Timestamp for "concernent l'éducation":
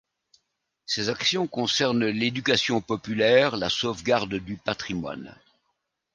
1.45-2.81